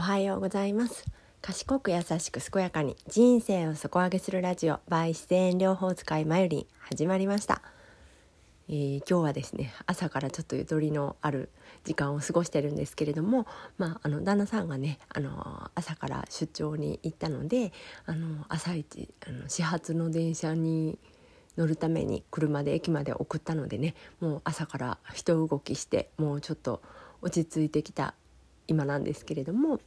[0.00, 1.04] おはようございます。
[1.42, 7.60] 賢く優しく健やかに人生を底上げするラジオ by 自然療法使いまゆり始まりました、
[8.70, 11.50] えー、今日はですね朝からちょっとゆとりのある
[11.84, 13.46] 時間を過ごしてるんですけれども
[13.76, 17.70] まああの旦那さんがねあの朝から出張に行ったので
[18.06, 20.98] あの朝一あの始発の電車に
[21.58, 26.80] 乗るために車で駅まで送ったのでねもう朝から人動きしてもうちょっと
[27.20, 28.14] 落ち着いてきた
[28.70, 29.80] 今なんですけれども、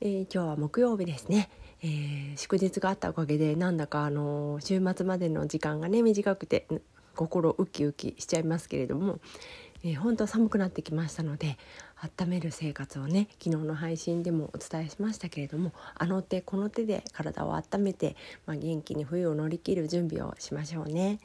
[0.00, 1.50] えー、今日は木曜日ですね、
[1.82, 6.66] えー、祝日があったおかげでなんだかあの週末までの時間がね短くて
[7.14, 9.18] 心ウキウキしちゃいますけれども、
[9.84, 11.58] えー、本当寒くなってきましたので
[12.18, 18.16] 温める生活をね昨日の配信でもお伝えしましたけれどもあの手この手で体を温めて、
[18.46, 21.18] まあ、元気に冬を乗り切る準備をしましょうね。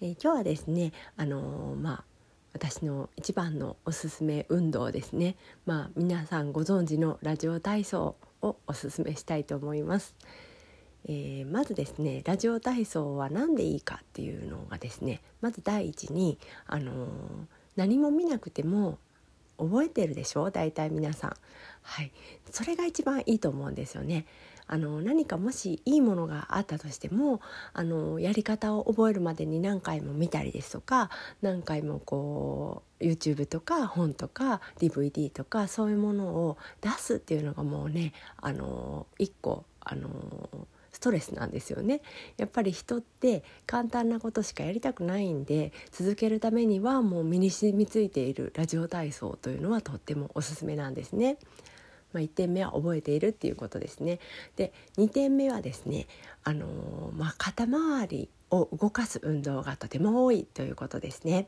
[0.00, 2.04] えー、今日はですねあのー、まあ
[2.52, 5.36] 私の一番のおすすめ運動ですね。
[5.66, 10.14] まあ皆さんご存知のラジオ体操をおすすめしたいと思います、
[11.06, 17.06] えー、まずですねラジオ体操は何でいいかっていうのがですねまず第一にあのー、
[17.76, 18.98] 何も見なくても
[19.58, 20.44] 覚えてるでしょ？
[20.46, 21.36] う大体皆さん。
[21.82, 22.10] はい。
[22.50, 24.26] それが一番いいと思うんですよね。
[24.66, 27.40] あの何かもしいいものがあったとしても
[27.72, 31.10] あのやり方を覚えるまでに何回も見たりですとか
[31.42, 40.08] 何回もこう YouTube とか本とか DVD とかそういうものを出すっていうのがもうねあの一個あの
[40.92, 42.02] ストレスなんですよね
[42.36, 51.38] やっぱり人って簡単なことしかやりたくないんで続けるためにはもう身に染みついているラジオ体操というのはとってもおすすめなんですね。
[52.12, 54.18] まあ、1点目は覚えているっていうことですね。
[54.56, 56.06] で2点目はですね、
[56.44, 61.46] あのー、まあ、肩周りを動かす運動がとても多いということですね。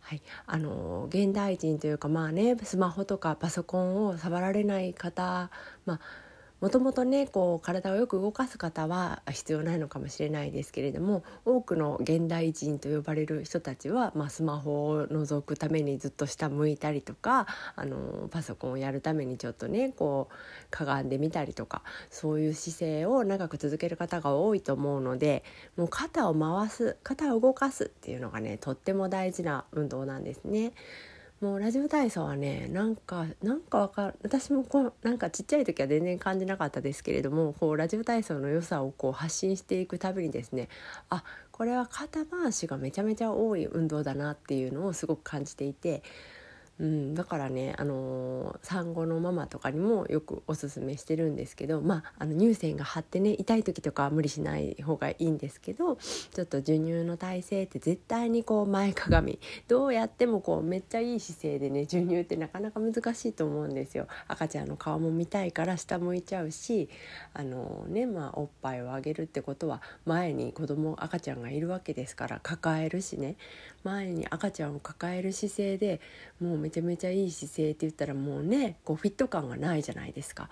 [0.00, 5.50] はい、あの現代人というかまあねスマホとかパソコンを触られない方、
[5.86, 6.00] まあ、
[6.64, 20.34] もともとねこう体をよく動かす方は必要ないのかもしれないですけれども多くの現代人と呼ばれる人たちは、まあ、スマホを覗くためにずっと下向いたりとかあのパソコンをやるためにちょっとねこう
[20.70, 25.44] かがんでみたりとかそういう姿勢を長く続ける方が多いと思うので
[25.76, 30.72] もう肩を回す肩を動かすっていうのがねとっても大事な運動なんですね。
[31.44, 40.70] もうラジオ体操はねなんかなんかわかる私もこうなんかちっちゃい時は全然感じなかったですけれどもこうラジオ体操の良さをこう発信していくたびにですね
[41.10, 41.22] あ
[41.52, 46.02] これは肩回しがめちゃめちゃ多い運動だなっていうのをすごく感じていて
[46.80, 64.08] うん、だからね、あのー、産後のママとかにもよくおすすめしてるんですけど、まあ、あの乳腺が張ってね痛い時とかは無理しない方がいいんですけどちょっと授乳の体勢って絶対にこう前かがみどうやってもこうめっちゃいい姿勢でね授乳ってなかなか難しいと思うんですよ。
[64.26, 66.88] 赤ちゃんの顔も見たいから下向いちゃうし
[67.34, 73.36] あのー、ねまあ、おっぱいをあげるってことは前に子供赤ちゃんがいるわけですから抱えるしね
[73.84, 76.00] 前に赤ちゃんを抱える姿勢で
[76.40, 80.48] もうめちゃめちゃいい姿勢って言ったらもうねこうフィット感がないじゃないですか。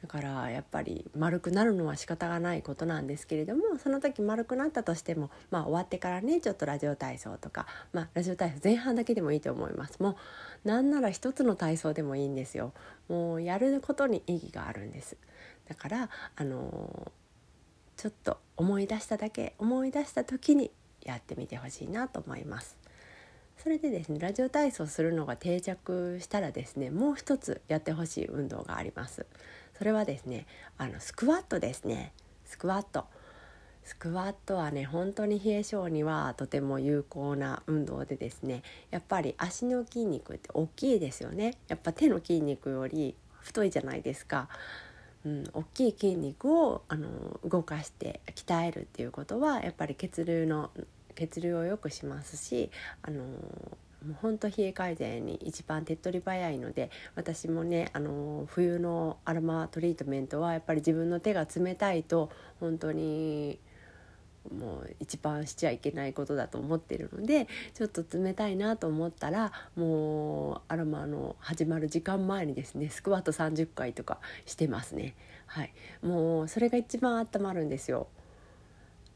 [0.00, 10.00] だからやっぱり丸くなるのは仕方がないことなんですけれどもその時丸くなったとしてもまあ終わってからねちょっとラジオ体操とかまあラジオ体操前半だけでもいいと思います。
[10.00, 10.16] も
[10.64, 12.72] うなんなら一つの体操でもいいんですよ。
[13.08, 15.16] もうやることに意義があるんです。
[15.68, 20.70] だからあのー、ちょっと思い出しただけ思い出した時に
[21.02, 22.76] やってみてほしいなと思います。
[23.56, 29.26] それでですねラジオ体操するのが定着したらですねもう一つやってほしい運動があります。
[29.76, 30.46] それはですね
[30.78, 32.12] あのスクワットですね。
[32.44, 33.06] スクワット。
[33.82, 41.54] スクワットはね本当に冷え性にはとても有効な運動でですねやっぱり足の筋肉って大きいですよね。
[41.68, 44.48] やっぱ手の筋肉より太いじゃないですか。
[45.24, 50.70] うん、大きい筋肉をあの動かして鍛えるっていうことはやっぱり血流の
[51.16, 52.70] 血流を良くしますし
[53.02, 53.24] あの
[54.06, 62.30] もうほんと冷え改善に一番手っ取り早いので私もねあの冬のアロマトリートメントはやっぱり自分の手が冷たいと
[62.60, 63.58] 本当に
[64.54, 75.14] もう一番しちゃいけないことだと思ってるのでちょっと冷たいなと思ったらもうアロマの始まる時間前にですねスクワット30回とかしてますね。
[75.46, 78.08] はい、もうそれが一番温まるんですよ。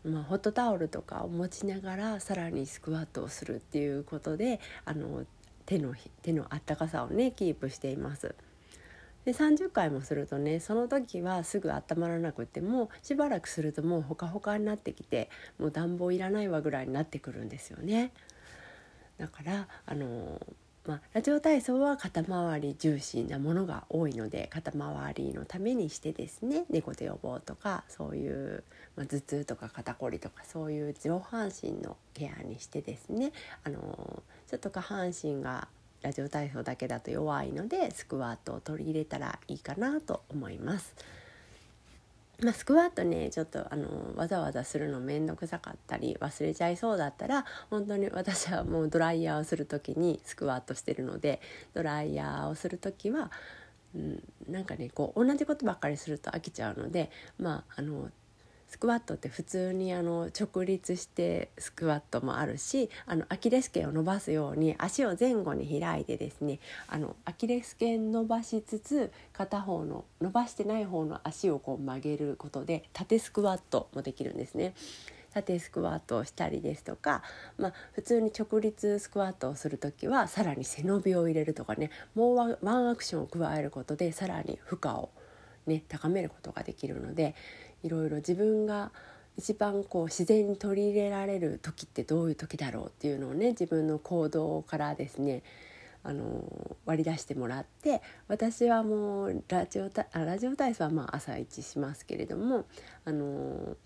[0.05, 5.25] まあ、ホットタオルとかを持ちながらさらにスクワットをするっていうことであの
[5.67, 8.35] 手の手のあったかさをねキープしています。
[9.25, 18.13] で30回もするとねその時はすぐ温まらなくてもしばらくするともうほかほかになってきてもう暖房いらないわぐらいになってくるんですよね。
[19.19, 20.41] だからあの
[20.87, 28.65] まあ、ラジオ体操は肩周り重視なものが多いので肩周りのためにしてですね猫背予防とかそういう、
[28.97, 33.33] まあ、頭痛とか肩こりとかそういう上半身のケアにしてですね
[33.63, 35.69] あのちょっと下半身が
[36.03, 40.95] ラジオ体操だけだと弱いのでスクワットを取り入れたらいいかなと思います。
[42.43, 51.41] まあ、スクワットねちょっとあのわざわざするの面倒くさかったり忘れちゃいそうだったら本当に私はもうドライヤーをする時にスクワットしてるので
[51.75, 53.31] ドライヤーをする時は、
[53.95, 58.11] うん、なんかねこう同じことばっかりすると飽きちゃうのでまああの
[58.71, 74.73] スクワットって普通にあの直立してスクワットもあるしあのアキレス腱を伸ばすように足を前後に開いてですねあのアキレス腱伸ばしつつ片方の伸ばしてない方の足をこう曲げることで縦スクワットもできるんですね。
[75.33, 77.23] 縦スクワットをしたりですとか、
[77.57, 85.11] まあ、普通に直立スクワットをする時はさらに背伸びを入れるとかねもうワンアクションを加えることでさらに負荷を、
[85.71, 87.35] ね、高めることができるので
[87.83, 88.91] いろいろ自分が
[89.37, 95.43] 一番こう自然に取り入れられる時ってどういう時だろうっていうのをね自分の行動からですね
[96.03, 102.65] あの割り出してもらって私はもうラジオラジオ体操はまあ朝一しますけれども
[103.05, 103.77] あの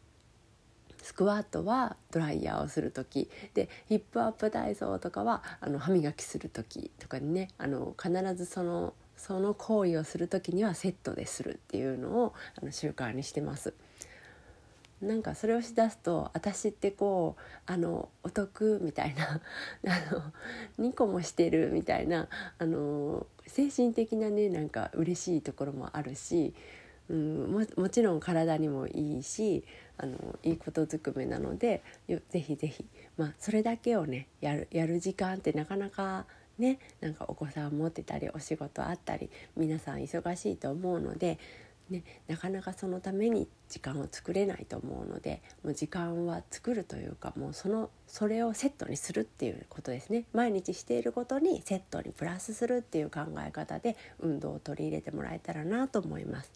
[1.03, 13.75] スクワットはドライヤーをする時でヒップアップ体操とかはあの歯磨きする時とかにねあの必ずそのその行為をする時にはセットでするっていうのをあの習慣にしてます。
[15.05, 19.41] なんかそれをしだすと私ってこうあのお得みたいな
[19.87, 20.15] あ
[20.79, 22.29] の2個もしてるみたいな
[22.59, 26.55] あの精神的なねなんか嬉しいところもあるし、
[27.09, 29.65] うん、ももちろん体にもいいし
[29.99, 31.83] あのいいことずくめなので
[32.31, 32.85] ぜひぜひ、
[33.17, 36.27] まあ、それだけをねやるやる時間ってなかなか
[36.59, 41.39] ねなんかお子さん持ってたりお仕事あったり皆さん忙しいと思うので、
[41.91, 56.53] ね、なかなかそのために時間を作れないと思うのでもう時間は作るというかもうそのそれをセットにするっていうことですね毎日していることにセットにプラスするっていう考え方で運動を取り入れてもらえたらなと思います。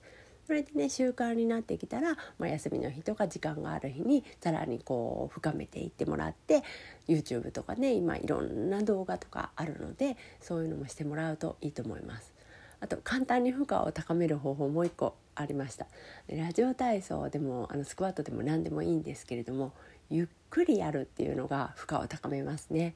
[0.49, 6.63] それでね習慣になってきたら、まあ、休みの日とか時間がある日にさらにこう深めていってもらって
[7.07, 12.33] YouTube とかね今いろんな動画とかあるのでそういうのもしてもらうといいと思います。
[12.81, 15.87] あと簡単に負荷を高める方法もう一個ありました
[16.29, 19.73] ラジオ体操でもあのスクワットでも何でもいいんですけれども
[20.11, 22.95] ゆっくりやるっていうのが負荷を高めますね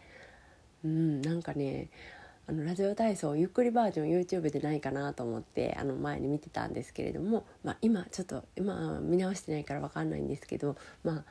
[0.84, 1.88] うんなんかね
[2.52, 11.24] あのラジオ体操ゆっくりバージョン YouTube でないかなと思ってあの前に見てたんですけれども、まあ、今ちょっと今見直してないから分かんないんですけどまあ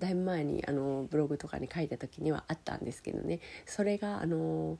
[0.00, 3.38] だいぶ前にあのブログとかに書いた時にはあったんですけどね。
[3.66, 4.76] それがあの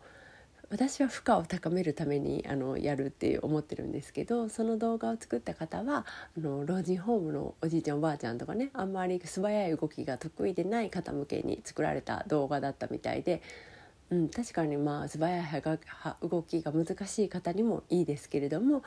[0.69, 6.07] 私は負荷を高めるためにあのやるって思ってるんですけどその動画を作った方は
[6.37, 13.41] あの老人ホームのおじいちゃんおばあちゃんとかねあんまり素早い動きが得意でない方向けに作られた動画だったみたいで
[14.11, 15.63] うん、確かにまあ素早い
[16.23, 18.83] 動きが難しい方にもいいですけれども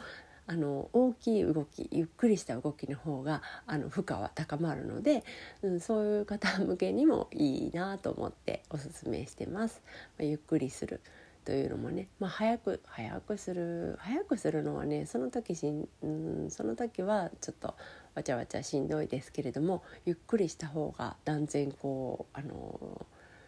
[0.50, 5.24] あの大きい動きゆっくりした動きの方があの負荷は高まるので、
[5.62, 9.82] うん、そういう方向けにもいいなと思っておすすめしてます。
[10.18, 11.02] まあ、ゆっくりする
[11.44, 17.74] というのもね、まあ、早く早くする早くするのはねその時しん、うん、その時はちょっと
[18.16, 23.06] わちゃわちゃしんどいですけれどもゆっくりした方が断然こうあの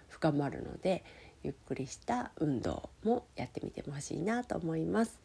[0.07, 1.03] 深まるので
[1.43, 5.19] ゆっくりした運動もやってみてほしいなと思います。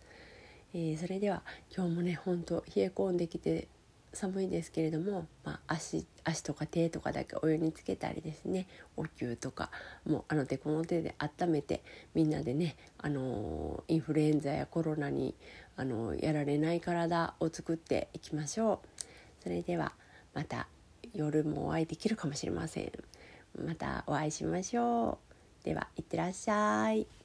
[0.75, 1.42] えー、それでは
[1.75, 3.68] 今日もねほんと冷え込んできて
[4.12, 8.66] 寒いですけれども、まあ、足足とか手とかだけお湯につけたりですね
[8.97, 9.71] お灸とか
[10.06, 11.83] もうあの手この手で温めて
[12.14, 15.35] みんなでね、あのー、インフルエンザやコロナに、
[15.76, 19.42] あのー、やられない体を作っていきましょう。
[19.42, 19.92] それでは
[20.33, 20.68] また
[21.12, 22.92] 夜もお会いできるかもしれません。
[23.64, 25.33] またお会いしましょう。
[25.64, 27.24] ではいってらっしゃい。